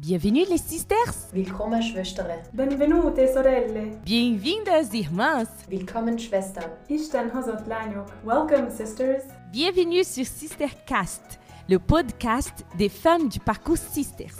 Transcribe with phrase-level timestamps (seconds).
[0.00, 1.26] Bienvenue les sisters!
[1.32, 2.38] Willkommen Schwestern!
[2.52, 3.98] Benvenute sorelle!
[4.04, 5.48] Bienvenidas irmãs!
[5.68, 6.70] Willkommen Schwestern!
[6.86, 8.06] Isten hozott lányok!
[8.24, 9.24] Welcome sisters!
[9.50, 14.36] Bienvenue sur Sistercast, le podcast des femmes du parcours Sisters.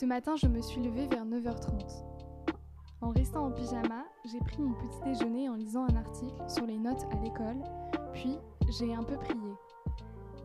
[0.00, 2.06] Ce matin, je me suis levée vers 9h30.
[3.02, 6.78] En restant en pyjama, j'ai pris mon petit déjeuner en lisant un article sur les
[6.78, 7.62] notes à l'école,
[8.14, 8.38] puis
[8.70, 9.52] j'ai un peu prié.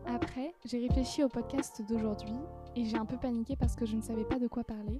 [0.04, 2.36] Après, j'ai réfléchi au podcast d'aujourd'hui
[2.74, 4.98] et j'ai un peu paniqué parce que je ne savais pas de quoi parler,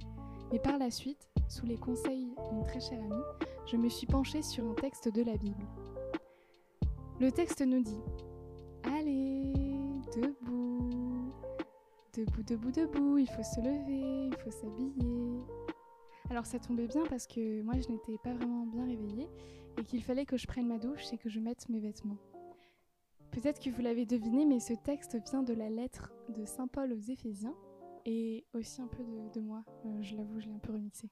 [0.51, 3.23] mais par la suite, sous les conseils d'une très chère amie,
[3.67, 5.67] je me suis penchée sur un texte de la Bible.
[7.19, 8.01] Le texte nous dit
[8.85, 9.53] Allez,
[10.15, 10.56] debout,
[12.17, 15.39] debout, debout, debout, il faut se lever, il faut s'habiller.
[16.31, 19.27] Alors ça tombait bien parce que moi je n'étais pas vraiment bien réveillée
[19.77, 22.17] et qu'il fallait que je prenne ma douche et que je mette mes vêtements.
[23.31, 26.91] Peut-être que vous l'avez deviné, mais ce texte vient de la lettre de Saint Paul
[26.91, 27.53] aux Éphésiens
[28.05, 31.09] et aussi un peu de, moi, euh, je l'avoue, je l'ai un peu remixé.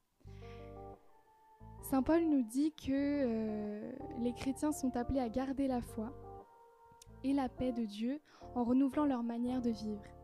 [1.83, 6.11] Saint Paul nous dit que euh, les chrétiens sont appelés à garder la foi
[7.23, 8.20] et la paix de Dieu
[8.56, 10.14] en renouvelant leur manière de vivre.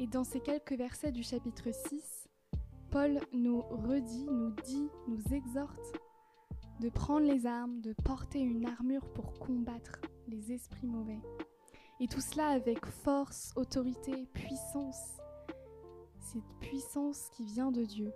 [0.00, 2.26] Et dans ces quelques versets du chapitre 6,
[2.90, 5.92] Paul nous redit, nous dit, nous exhorte
[6.80, 11.20] de prendre les armes, de porter une armure pour combattre les esprits mauvais.
[12.00, 15.18] Et tout cela avec force, autorité, puissance.
[16.18, 18.10] Cette puissance qui vient de Dieu.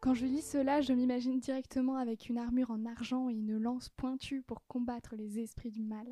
[0.00, 3.88] Quand je lis cela, je m'imagine directement avec une armure en argent et une lance
[3.88, 6.06] pointue pour combattre les esprits du mal.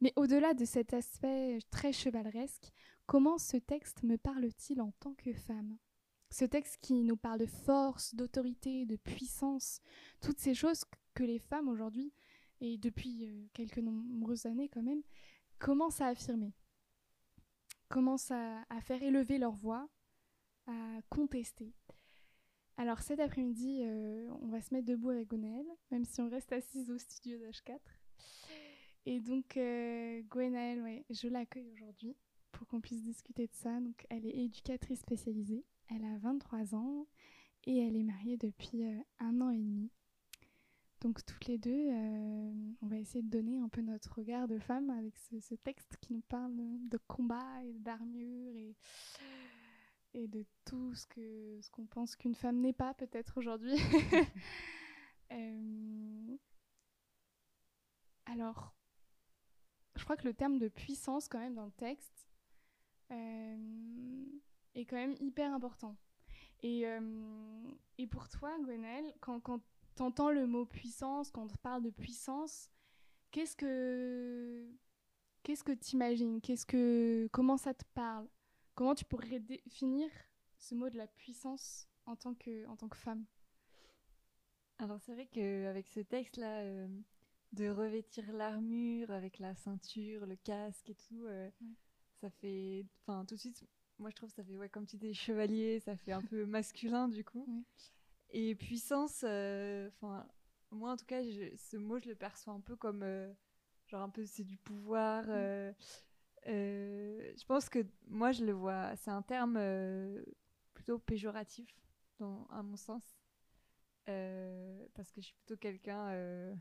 [0.00, 2.72] Mais au-delà de cet aspect très chevaleresque,
[3.06, 5.76] comment ce texte me parle-t-il en tant que femme?
[6.30, 9.80] Ce texte qui nous parle de force, d'autorité, de puissance,
[10.20, 12.12] toutes ces choses que les femmes aujourd'hui,
[12.60, 15.02] et depuis euh, quelques nombreuses années quand même,
[15.58, 16.54] commencent à affirmer,
[17.88, 19.88] commencent à, faire élever leur voix,
[20.66, 21.74] à contester.
[22.76, 26.52] Alors cet après-midi, euh, on va se mettre debout avec Gwenaëlle, même si on reste
[26.52, 27.78] assise au studio d'H4.
[29.06, 32.16] Et donc euh, ouais, je l'accueille aujourd'hui
[32.52, 33.80] pour qu'on puisse discuter de ça.
[33.80, 37.06] Donc elle est éducatrice spécialisée, elle a 23 ans
[37.64, 39.90] et elle est mariée depuis euh, un an et demi.
[41.00, 42.52] Donc toutes les deux, euh,
[42.82, 46.12] on va essayer de donner un peu notre regard de femme avec ce, texte qui
[46.12, 48.76] nous parle de combat et d'armure et
[50.12, 53.76] et de tout ce que ce qu'on pense qu'une femme n'est pas peut-être aujourd'hui.
[55.32, 56.36] euh...
[58.26, 58.74] Alors,
[59.96, 62.28] je crois que le terme de puissance quand même dans le texte
[63.10, 64.24] euh,
[64.74, 65.96] est quand même hyper important.
[66.62, 69.60] Et, euh, et pour toi, Gwenaëlle, quand, quand
[69.96, 72.70] tu entends le mot puissance, quand on parle de puissance,
[73.30, 74.68] qu'est-ce que
[75.42, 78.28] qu'est-ce que tu imagines Qu'est-ce que comment ça te parle?
[78.74, 80.08] Comment tu pourrais définir
[80.58, 83.24] ce mot de la puissance en tant que, en tant que femme?
[84.78, 86.88] Alors c'est vrai qu'avec ce texte-là, euh,
[87.52, 91.68] de revêtir l'armure avec la ceinture, le casque et tout, euh, ouais.
[92.20, 92.86] ça fait...
[93.02, 93.64] Enfin tout de suite,
[93.98, 97.08] moi je trouve ça fait, ouais, comme tu dis, chevalier, ça fait un peu masculin
[97.08, 97.44] du coup.
[97.48, 97.62] Ouais.
[98.30, 100.26] Et puissance, enfin
[100.70, 103.02] moi en tout cas, je, ce mot je le perçois un peu comme...
[103.02, 103.32] euh,
[103.86, 105.24] genre un peu c'est du pouvoir...
[105.28, 105.72] euh,
[106.46, 110.22] euh, je pense que moi je le vois, c'est un terme euh,
[110.72, 111.68] plutôt péjoratif
[112.18, 113.02] dans, à mon sens,
[114.08, 116.54] euh, parce que je suis plutôt quelqu'un euh,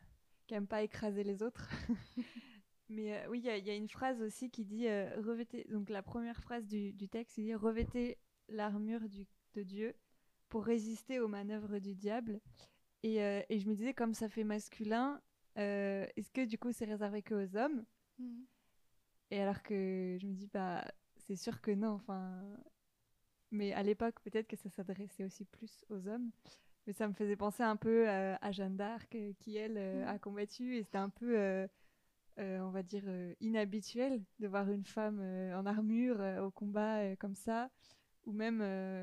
[0.50, 1.70] qui aime pas écraser les autres.
[2.90, 5.68] Mais euh, oui, il y, y, a une phrase aussi qui dit revêtez.
[5.70, 8.18] Donc la première phrase du, du texte, il dit revêtez
[8.48, 9.02] l'armure
[9.54, 9.94] de Dieu
[10.50, 12.42] pour résister aux manœuvres du diable.
[13.04, 15.22] Et, et, je me disais comme ça fait masculin,
[15.56, 17.86] est-ce que du coup c'est réservé que aux hommes?
[18.18, 18.42] Mmh.
[19.30, 20.84] Et alors que je me dis, bah,
[21.16, 21.92] c'est sûr que non.
[21.92, 22.42] Enfin,
[23.52, 26.32] mais à l'époque, peut-être que ça s'adressait aussi plus aux hommes.
[26.90, 30.08] Mais ça me faisait penser un peu euh, à Jeanne d'Arc, euh, qui elle euh,
[30.08, 31.68] a combattu, et c'était un peu, euh,
[32.40, 33.04] on va dire,
[33.42, 35.20] inhabituel de voir une femme
[35.54, 37.70] en armure au combat comme ça.
[38.26, 38.58] Ou même,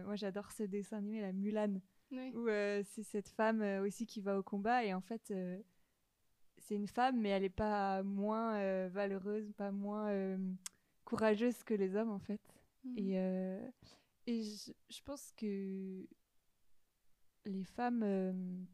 [0.05, 1.81] moi j'adore ce dessin animé, la Mulan,
[2.11, 2.33] oui.
[2.35, 2.49] où
[2.83, 5.33] c'est cette femme aussi qui va au combat, et en fait
[6.59, 10.37] c'est une femme, mais elle n'est pas moins valeureuse, pas moins
[11.05, 12.41] courageuse que les hommes, en fait.
[12.83, 12.99] Mmh.
[12.99, 13.13] Et,
[14.27, 16.05] et je, pense que
[17.47, 18.67] les femmes.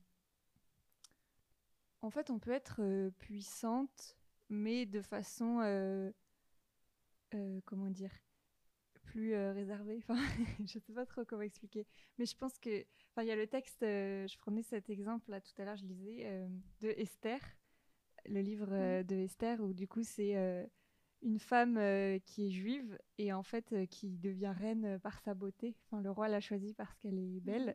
[2.02, 4.16] en fait, on peut être puissante
[4.52, 6.12] mais de façon, euh,
[7.34, 8.12] euh, comment dire,
[9.04, 9.98] plus euh, réservée.
[9.98, 10.16] Enfin,
[10.66, 11.86] je sais pas trop comment expliquer.
[12.18, 15.30] Mais je pense que, enfin, il y a le texte, euh, je prenais cet exemple
[15.30, 16.48] là tout à l'heure, je lisais, euh,
[16.80, 17.40] de Esther,
[18.26, 20.64] le livre euh, de Esther, où du coup c'est euh,
[21.22, 25.18] une femme euh, qui est juive et en fait euh, qui devient reine euh, par
[25.20, 25.74] sa beauté.
[25.86, 27.74] Enfin, le roi l'a choisie parce qu'elle est belle.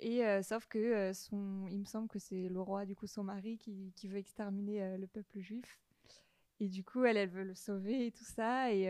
[0.00, 3.06] Et euh, sauf que euh, son, il me semble que c'est le roi, du coup
[3.06, 5.78] son mari, qui, qui veut exterminer euh, le peuple juif.
[6.60, 8.72] Et du coup, elle, elle veut le sauver et tout ça.
[8.72, 8.86] Et,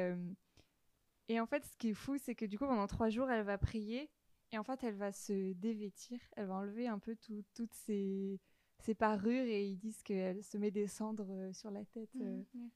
[1.29, 3.45] et en fait, ce qui est fou, c'est que du coup, pendant trois jours, elle
[3.45, 4.11] va prier.
[4.53, 6.19] Et en fait, elle va se dévêtir.
[6.37, 8.41] Elle va enlever un peu tout- toutes ses,
[8.81, 9.45] ses parures.
[9.45, 12.11] Et ils disent qu'elle se met des cendres sur la tête.
[12.15, 12.71] Mhm.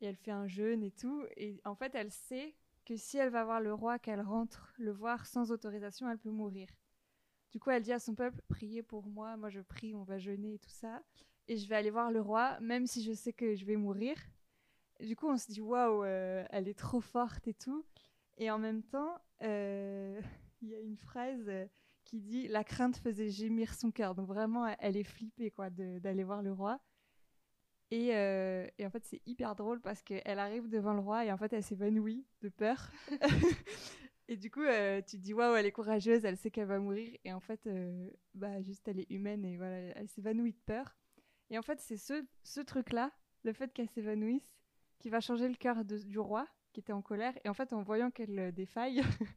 [0.00, 1.24] et elle fait un jeûne et tout.
[1.36, 4.90] Et en fait, elle sait que si elle va voir le roi, qu'elle rentre le
[4.92, 6.68] voir sans autorisation, elle peut mourir.
[7.52, 10.18] Du coup, elle dit à son peuple, priez pour moi, moi je prie, on va
[10.18, 11.02] jeûner et tout ça.
[11.48, 14.16] Et je vais aller voir le roi, même si je sais que je vais mourir.
[15.00, 17.84] Du coup, on se dit, waouh, euh, elle est trop forte et tout.
[18.38, 20.20] Et en même temps, euh,
[20.62, 21.66] il y a une phrase euh,
[22.04, 24.14] qui dit, la crainte faisait gémir son cœur.
[24.14, 26.80] Donc vraiment, elle- est flippée quoi, d'aller voir le roi.
[27.90, 31.52] Et en fait, c'est hyper drôle parce qu'elle arrive devant le roi et en fait,
[31.52, 32.90] elle s'évanouit de peur.
[34.32, 37.14] et du coup, euh, tu dis, waouh, elle est courageuse, elle sait qu'elle va mourir.
[37.24, 40.96] Et en fait, euh, bah, juste, elle est humaine et voilà, elle s'évanouit de peur.
[41.50, 43.12] Et en fait, c'est ce, ce truc-là,
[43.42, 44.56] le fait qu'elle s'évanouisse,
[45.00, 47.34] qui va changer le cœur du roi, qui était en colère.
[47.44, 49.02] Et en fait, en voyant qu'elle euh, défaille,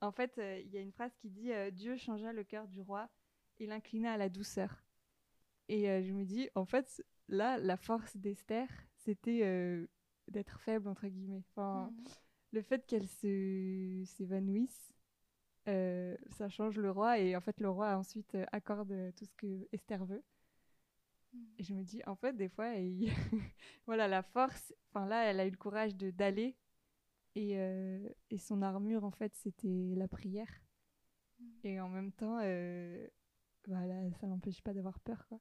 [0.00, 3.08] en fait, il y a une phrase qui dit Dieu changea le cœur du roi
[3.60, 4.82] et l'inclina à la douceur.
[5.68, 8.66] Et je me dis, en fait, là, la force d'Esther,
[8.96, 9.86] c'était
[10.26, 11.44] d'être faible, entre guillemets.
[11.50, 12.04] Enfin, Mhm.
[12.52, 14.94] Le fait qu'elle se s'évanouisse,
[15.68, 17.18] euh, ça change le roi.
[17.20, 20.22] Et en fait, le roi ensuite euh, accorde euh, tout ce que Esther veut.
[21.32, 21.58] Mhm.
[21.58, 23.06] Et je me dis, en fait, des fois, il-
[23.86, 26.56] voilà, la force, enfin là, elle a eu le courage de d'aller.
[27.36, 30.50] Et, euh, et son armure, en fait, c'était la prière.
[31.40, 31.62] Mhm.
[31.64, 33.06] Et en même temps, euh,
[33.66, 35.40] voilà, ça l'empêche pas d'avoir peur, quoi.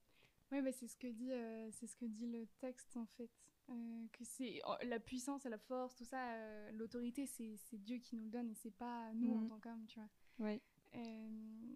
[0.52, 3.30] Oui, bah, c'est ce que dit, euh, c'est ce que dit le texte en fait,
[3.72, 7.98] Euh, que c'est oh, la puissance et la force, tout ça, euh, l'autorité, c'est Dieu
[8.00, 9.48] qui nous le donne et c'est pas nous en Mhm.
[9.48, 10.10] tant qu'hommes, tu vois.
[10.46, 10.62] Ouais.
[10.96, 11.76] Euh,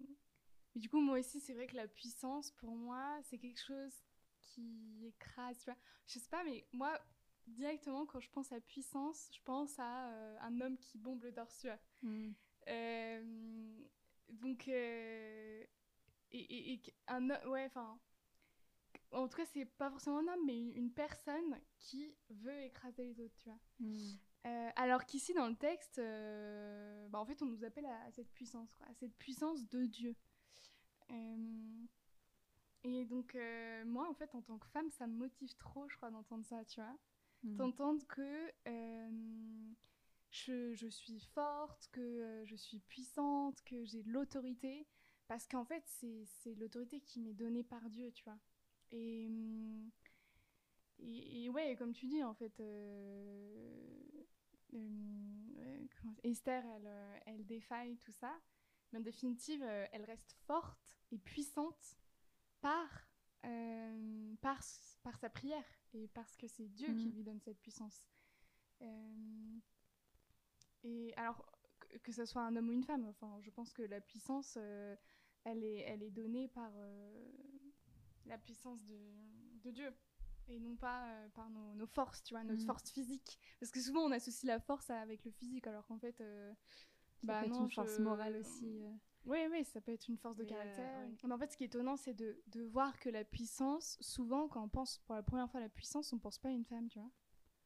[0.76, 3.94] et du coup, moi aussi, c'est vrai que la puissance, pour moi, c'est quelque chose
[4.40, 5.78] qui écrase, tu vois.
[6.08, 7.00] Je sais pas, mais moi,
[7.48, 11.32] directement, quand je pense à puissance, je pense à euh, un homme qui bombe le
[11.34, 11.80] torse, tu vois.
[12.68, 13.80] Euh,
[14.30, 15.70] donc, et,
[16.32, 17.98] et, et un ouais, enfin,
[19.22, 23.04] en tout cas, c'est pas forcément un homme, mais une, une personne qui veut écraser
[23.04, 23.60] les autres, tu vois.
[24.46, 28.12] Euh, alors qu'ici, dans le texte, euh, bah, en fait, on nous appelle à, à
[28.12, 30.16] cette puissance, quoi, à cette puissance de Dieu.
[31.12, 31.86] Euh,
[32.84, 33.36] et donc,
[33.86, 36.64] moi, en fait, en tant que femme, ça me motive trop, je crois, d'entendre ça,
[36.66, 36.96] tu vois
[37.44, 37.58] Mm.
[37.58, 38.52] d'entendre que
[40.32, 44.88] je, je suis forte, que je suis puissante, que j'ai de l'autorité.
[45.28, 48.38] Parce qu'en fait, c'est c'est l'autorité qui m'est donnée par Dieu, tu vois.
[48.92, 49.90] Et, hum,
[51.00, 54.00] et, et ouais, comme tu dis, en fait, euh,
[54.72, 58.34] comment- Esther, elle, euh, elle défaille tout ça.
[58.92, 61.98] Mais en définitive, euh, elle reste forte et puissante
[62.62, 63.08] par,
[63.46, 64.60] euh, par,
[65.04, 67.14] par sa prière et parce que c'est Dieu qui Mhm.
[67.16, 68.08] lui donne cette puissance.
[68.82, 69.60] Euh,
[70.84, 71.46] et alors,
[71.80, 74.56] que, que ce soit un homme ou une femme, enfin, je pense que la puissance,
[74.60, 74.96] euh,
[75.44, 77.32] elle, est, elle est donnée par euh,
[78.26, 78.98] la puissance de,
[79.64, 79.94] de Dieu
[80.48, 82.66] et non pas euh, par nos, nos forces, tu vois, notre Mhm.
[82.66, 83.40] force physique.
[83.60, 86.20] Parce que souvent, on associe la force à- avec le physique, alors qu'en fait...
[86.22, 86.54] euh,
[87.26, 88.84] Ça bah peut être non, une force morale aussi.
[88.84, 88.92] euh.
[89.26, 90.86] oui, oui, ça peut être une force de Mais, euh, caractère.
[90.96, 91.10] ouais.
[91.24, 94.48] Mais en fait, ce qui est étonnant, c'est de, de voir que la puissance, souvent,
[94.48, 96.66] quand on pense pour la première fois à la puissance, on pense pas à une
[96.66, 97.10] femme, tu vois.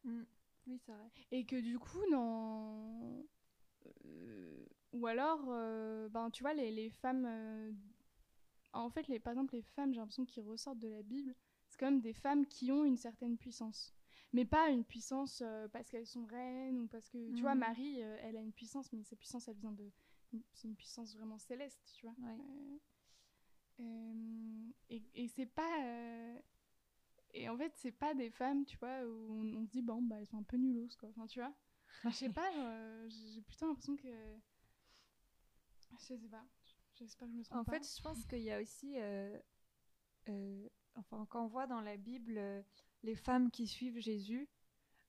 [0.06, 0.26] Mm.
[0.68, 1.10] Oui, c'est vrai.
[1.32, 2.04] Et que du coup,
[4.06, 5.46] euh, ou alors,
[6.10, 7.28] ben, tu vois, les, les femmes.
[8.74, 11.36] En fait, les, par exemple, les femmes, j'ai l'impression qu'ils ressortent de la Bible,
[11.68, 13.94] c'est quand même des femmes qui ont une certaine puissance.
[14.32, 17.34] Mais pas une puissance euh, parce qu'elles sont reines ou parce que.
[17.34, 17.60] Tu vois, Mhm.
[17.60, 19.92] Marie, euh, elle a une puissance, mais sa puissance, elle vient de.
[20.54, 22.16] C'est une puissance vraiment céleste, tu vois.
[22.20, 22.38] Ouais.
[23.80, 26.36] Euh, et et c'est pas.
[27.34, 30.02] et en fait, c'est pas des femmes, tu vois, où on, on se dit, bon,
[30.04, 31.10] bah, elles sont un peu nullos, quoi.
[31.10, 31.54] Enfin, tu vois.
[32.04, 32.50] Je sais pas,
[33.10, 34.08] j'ai plutôt l'impression que.
[35.92, 36.46] Je sais pas.
[37.00, 37.72] J'espère que je me trompe En pas.
[37.74, 39.38] fait, je pense qu'il y a aussi, euh,
[40.30, 42.62] euh, enfin, quand on voit dans la Bible euh,
[43.04, 44.50] les femmes qui suivent Jésus,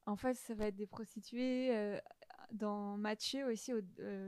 [0.06, 1.98] en fait, ça va être des prostituées.
[2.52, 3.80] dans Matthieu aussi, au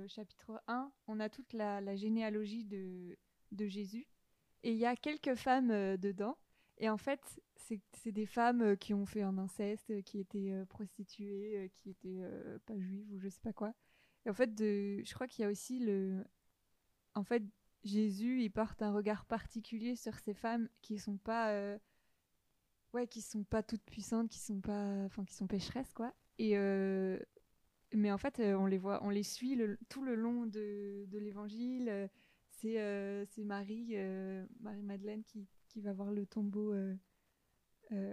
[0.07, 3.17] chapitre 1, on a toute la, la généalogie de,
[3.53, 4.07] de Jésus.
[4.63, 6.39] Et il y a quelques femmes euh, dedans.
[6.79, 7.21] Et en fait,
[7.57, 12.23] c'est des femmes euh, qui ont fait un inceste, euh, qui étaient prostituées, qui étaient
[12.67, 13.75] pas juives ou je sais pas quoi.
[14.25, 16.25] Et en fait, de, je crois qu'il y a aussi le.
[17.15, 17.43] En fait,
[17.85, 21.51] Jésus, il porte un regard particulier sur ces femmes qui sont pas.
[21.53, 21.79] euh,
[22.93, 25.05] Ouais, qui sont pas toutes puissantes, qui sont pas.
[25.07, 26.15] Enfin, qui sont pécheresses, quoi.
[26.39, 26.57] Et.
[26.59, 27.19] euh,
[27.95, 32.11] Mais en fait, euh, on les voit, on les suit tout le long de, l'évangile.
[32.51, 36.75] C'est Marie, euh, Marie-Madeleine qui, qui va voir le tombeau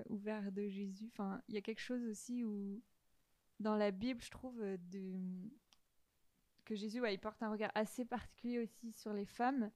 [0.09, 1.09] ouvert de Jésus.
[1.13, 2.81] Enfin, il y a quelque chose aussi où,
[3.59, 5.13] dans la Bible, je trouve, de...
[6.69, 9.71] que Jésus, ouais, il porte un regard assez particulier aussi sur les femmes,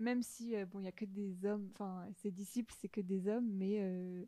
[0.00, 3.00] même si, euh, bon, il y a que des hommes, enfin, ses disciples, c'est que
[3.00, 4.24] des hommes, mais euh,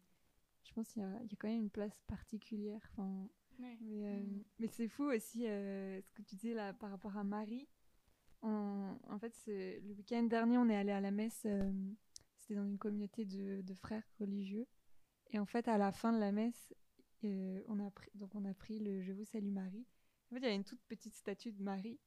[0.62, 2.81] je pense qu'il y a, il y a quand même une place particulière.
[2.93, 3.28] Enfin,
[3.59, 3.76] Ouais.
[3.81, 4.43] mais, euh, Mm.
[4.61, 7.69] mais c'est fou aussi ce que tu disais là par rapport à Marie.
[8.43, 11.47] On- en fait, le week-end dernier, on est allé à la messe.
[12.38, 14.66] C'était dans une communauté de, de frères religieux.
[15.31, 16.73] Et en fait, à la fin de la messe,
[17.23, 19.87] on a pris, donc on a pris le Je vous salue Marie.
[20.43, 21.99] Il y a une toute petite statue de Marie.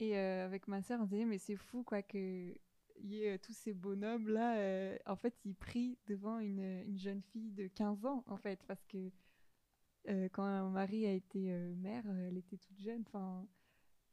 [0.00, 2.54] Et euh, avec ma sœur, on disait mais c'est fou quoi que
[3.00, 4.56] y ait euh, tous ces bonhommes là.
[4.58, 8.62] euh, en fait, ils prient devant une, une jeune fille de 15 ans en fait
[8.66, 9.10] parce que
[10.32, 13.02] quand Marie a été mère, elle était toute jeune.
[13.06, 13.48] Enfin,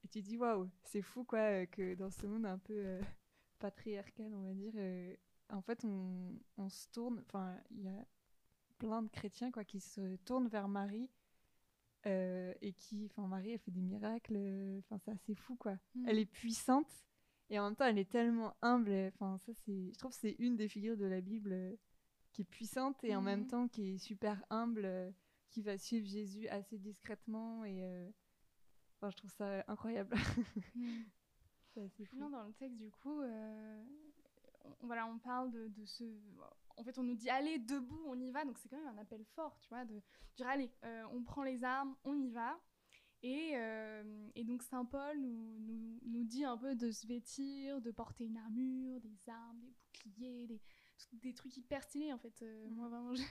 [0.05, 2.99] et tu dis waouh, c'est fou quoi que dans ce monde un peu
[3.59, 4.73] patriarcal, on va dire,
[5.49, 7.21] en fait, on se tourne.
[7.25, 8.05] Enfin, il y a
[8.77, 11.09] plein de chrétiens quoi qui se tournent vers Marie
[12.05, 14.35] euh, et qui, enfin, Marie, elle fait des miracles.
[14.37, 15.77] euh, Enfin, c'est assez fou quoi.
[15.95, 16.05] Mm.
[16.07, 16.91] Elle est puissante
[17.49, 18.91] et en même temps, elle est tellement humble.
[19.13, 21.75] Enfin, ça, c'est, je trouve, que c'est une des figures de la Bible euh,
[22.33, 23.47] qui est puissante et en même Mhm.
[23.47, 24.85] temps qui est super humble.
[24.85, 25.11] euh,
[25.49, 27.83] qui va suivre Jésus assez discrètement et
[28.95, 30.15] enfin, je trouve ça incroyable.
[30.75, 31.01] Mm.
[32.05, 32.17] Fou.
[32.17, 33.85] Non, dans le texte, du coup, on,
[34.81, 36.03] voilà, on parle de, de ce.
[36.77, 38.45] En fait, on nous dit allez, debout, on y va.
[38.45, 40.01] Donc, c'est quand même un appel fort, tu vois, de
[40.35, 42.59] dire allez, euh, on prend les armes, on y va.
[43.23, 47.79] Et, euh, et donc, saint Paul nous, nous, nous dit un peu de se vêtir,
[47.81, 50.61] de porter une armure, des armes, des boucliers, des,
[51.13, 52.41] des trucs hyper stylés, en fait.
[52.41, 53.21] Euh, Moi, vraiment, je...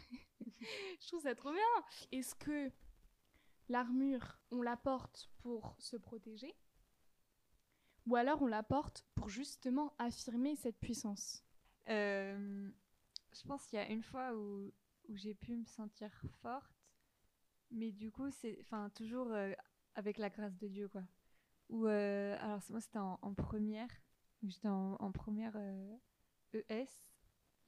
[1.00, 1.84] je trouve ça trop bien.
[2.12, 2.70] Est-ce que
[3.68, 6.54] l'armure, on la porte pour se protéger
[8.06, 11.44] ou alors on la porte pour justement affirmer cette puissance?
[11.88, 12.70] Euh,
[13.32, 14.72] je pense qu'il y a une fois où,
[15.08, 16.10] où j'ai pu me sentir
[16.42, 16.74] forte,
[17.70, 19.52] mais du coup, c'est toujours euh,
[19.94, 21.02] avec la grâce de Dieu, quoi.
[21.68, 23.88] Ou euh, alors moi, c'était en, première,
[24.42, 25.96] j'étais en, première euh,
[26.52, 26.88] ES,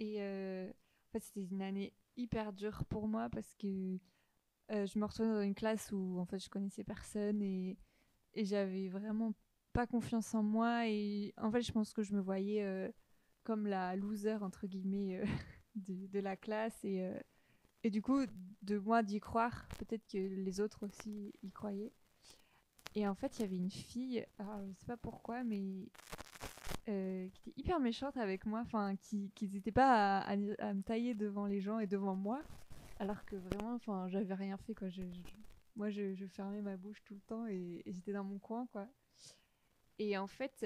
[0.00, 3.99] et euh, en fait, c'était une année hyper dure pour moi parce que
[4.71, 7.78] je me retrouvais dans une classe où en fait je connaissais personne et,
[8.33, 9.35] et j'avais vraiment
[9.75, 12.90] pas confiance en moi et en fait je pense que je me voyais
[13.44, 15.25] comme la loser entre guillemets euh,
[15.76, 16.78] de, la classe.
[16.84, 17.18] Et, euh,
[17.82, 18.25] et du coup
[18.62, 21.92] de moi d'y croire peut-être que les autres aussi y croyaient.
[22.94, 25.88] Et en fait il y avait une fille alors je sais pas pourquoi mais
[26.88, 28.61] euh, qui était hyper méchante avec moi.
[28.61, 32.42] Enfin qui qui n'hésitait pas à, me tailler devant les gens et devant moi.
[32.99, 34.88] Alors que vraiment enfin j'avais rien fait quoi.
[34.90, 35.02] Je,
[35.75, 38.87] moi je, fermais ma bouche tout le temps et, et j'étais dans mon coin quoi.
[39.99, 40.64] Et en fait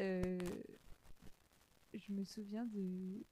[1.99, 3.25] je me souviens de,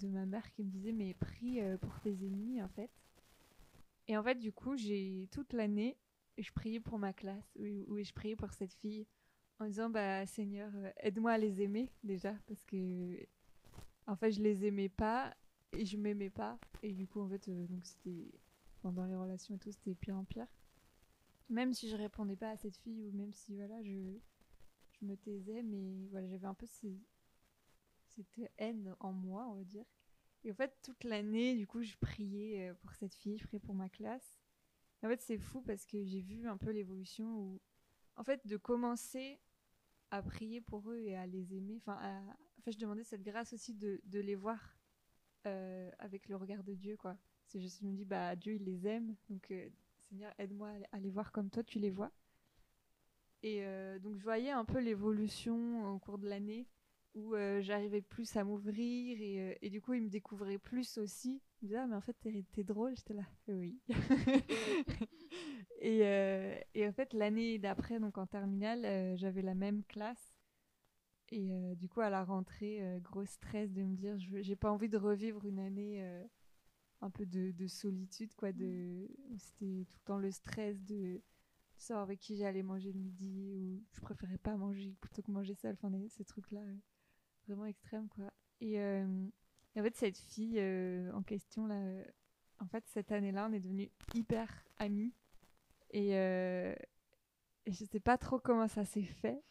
[0.00, 2.90] de ma mère qui me disait mais prie euh, pour tes ennemis en fait.
[4.06, 5.96] Et en fait du coup j'ai toute l'année
[6.38, 9.06] je priais pour ma classe où je priais pour cette fille
[9.58, 13.26] en disant bah Seigneur euh, aide-moi à les aimer déjà parce que
[14.06, 15.36] en fait je les aimais pas
[15.72, 18.30] et je m'aimais pas et du coup en fait euh, donc c'était
[18.80, 20.46] pendant les relations et tout c'était pire en pire.
[21.50, 24.18] Même si je répondais pas à cette fille ou même si voilà je
[25.00, 27.00] je me taisais mais voilà j'avais un peu ces
[28.22, 29.84] cette haine en moi, on va dire.
[30.44, 33.60] Et en fait, toute l'année, du coup, je priais euh, pour cette fille, je priais
[33.60, 34.40] pour ma classe.
[35.02, 37.60] En fait, c'est fou parce que j'ai vu un peu l'évolution où,
[38.16, 39.40] en fait, de commencer
[40.10, 42.20] à prier pour eux et à les aimer, enfin, à...
[42.20, 44.58] en fait, je demandais cette grâce aussi de, les voir
[45.46, 47.16] euh, avec le regard de Dieu, quoi.
[47.46, 49.68] C'est juste, je me dis, bah, Dieu, il les aime, donc, euh,
[50.08, 52.10] Seigneur, aide-moi à- les voir comme toi, tu les vois.
[53.42, 53.62] Et
[54.00, 56.66] donc, je voyais un peu l'évolution au cours de l'année
[57.14, 60.98] où euh, j'arrivais plus à m'ouvrir et, euh, et du coup, il me découvrait plus
[60.98, 61.40] aussi.
[61.62, 62.16] Il me disait, ah, mais en fait,
[62.52, 62.94] t'es, drôle.
[62.96, 63.78] J'étais là, oui.
[65.80, 70.34] et, euh, et en fait, l'année d'après, donc en terminale, j'avais la même classe.
[71.30, 74.96] Et du coup, à la rentrée, gros stress de me dire, j'ai pas envie de
[74.96, 76.02] revivre une année
[77.00, 78.52] un peu de, de solitude, quoi.
[78.52, 81.20] De, où c'était tout le temps le stress de
[81.78, 85.54] savoir avec qui j'allais manger le midi ou je préférais pas manger plutôt que manger
[85.54, 85.74] seule.
[85.74, 86.60] Enfin, des- ces trucs-là.
[86.60, 86.76] euh,
[87.48, 89.28] vraiment extrême quoi et, euh,
[89.74, 92.04] Et en fait, cette fille euh, en question, là, euh,
[92.60, 95.12] en fait, cette année-là, on est devenus hyper amis.
[95.90, 96.74] Et, euh,
[97.66, 99.42] et je sais pas trop comment ça s'est fait.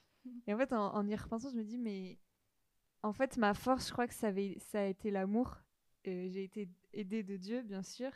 [0.46, 2.20] Et en fait, en, y repensant, je me dis, mais
[3.02, 5.58] en fait, ma force, je crois que ça, avait, ça a été l'amour.
[6.04, 8.12] J'ai été aidée de Dieu, bien sûr.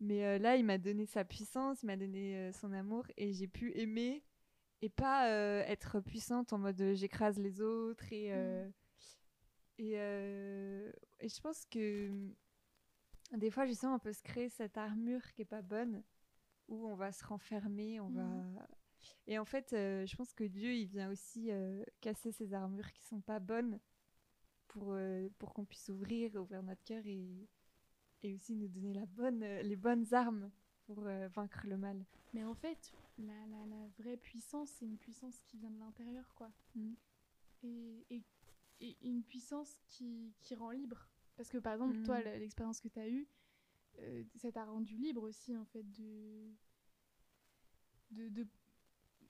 [0.00, 3.06] Mais là, il m'a donné sa puissance, il m'a donné son amour.
[3.16, 4.24] Et j'ai pu aimer
[4.82, 5.28] et pas
[5.68, 8.12] être puissante en mode j'écrase les autres.
[8.12, 8.68] Et, euh,
[9.78, 10.90] et, euh,
[11.20, 12.34] et je pense que hum,
[13.32, 16.02] des fois, justement, on peut se créer cette armure qui est pas bonne,
[16.68, 18.68] où on va se renfermer, on va.
[19.26, 22.92] Et en fait, euh, je pense que Dieu, il vient aussi euh, casser ces armures
[22.92, 23.80] qui sont pas bonnes
[24.68, 24.96] pour,
[25.38, 27.48] pour qu'on puisse ouvrir, ouvrir notre cœur et,
[28.22, 30.50] et aussi nous donner la bonne, les bonnes armes
[30.84, 32.04] pour vaincre le mal.
[32.34, 36.34] Mais en fait, la, la, la vraie puissance, c'est une puissance qui vient de l'intérieur,
[36.34, 36.50] quoi.
[36.74, 36.92] Mm.
[37.62, 38.22] Et, et,
[38.80, 41.08] et une puissance qui, qui rend libre.
[41.36, 42.38] Parce que par exemple, toi, Mm.
[42.38, 43.28] l'expérience que tu as eue,
[43.98, 46.50] euh, ça t'a rendu libre aussi, en fait, de,
[48.10, 48.46] de, de,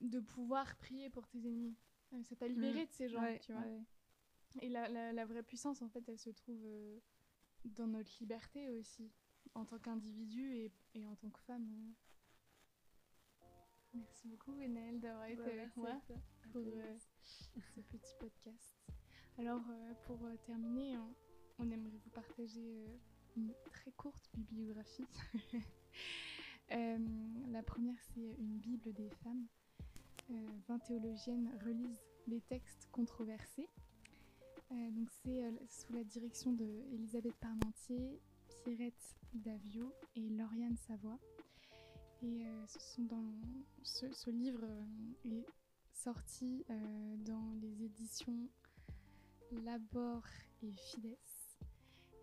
[0.00, 1.76] de pouvoir prier pour tes ennemis.
[2.12, 2.86] Euh, Ça t'a libéré Mm.
[2.86, 3.62] de ces gens, Ouais, tu vois.
[3.62, 3.82] ouais.
[4.62, 6.98] Et la, la, la vraie puissance, en fait, elle se trouve euh,
[7.64, 9.10] dans notre liberté aussi,
[9.54, 11.68] en tant qu'individu et, et en tant que femme.
[11.70, 11.92] euh.
[13.94, 16.02] Merci beaucoup, Enel, d'avoir été Bah, avec merci à moi
[16.52, 18.76] pour euh, ce petit podcast.
[19.38, 20.96] Alors, euh, pour euh, terminer,
[21.58, 22.96] on, aimerait vous partager euh,
[23.36, 25.04] une très courte bibliographie.
[27.50, 29.46] La première, c'est une Bible des femmes.
[30.30, 33.68] Euh, 20 théologiennes relisent les textes controversés.
[34.70, 41.20] Donc, c'est sous la direction de Elisabeth Parmentier, Pierrette Davio et Lauriane Savoie.
[42.22, 43.32] Et ce, sont dans,
[43.84, 44.66] ce, livre
[45.24, 45.46] est
[45.92, 46.64] sorti
[47.24, 48.48] dans les éditions
[49.52, 50.22] Labor
[50.62, 51.16] et Fides.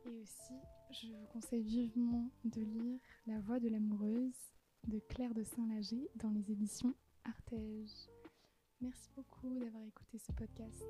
[0.06, 0.54] Et aussi,
[0.92, 4.52] je vous conseille vivement de lire La voix de l'amoureuse
[4.88, 8.10] de Claire de Saint-Lager dans les éditions Artege.
[8.82, 10.84] Merci beaucoup d'avoir écouté ce podcast.